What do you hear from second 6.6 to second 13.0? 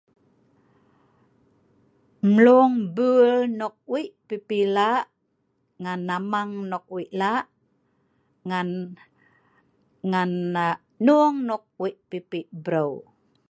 nok wei laaq ngan nuung nok wei pipi breu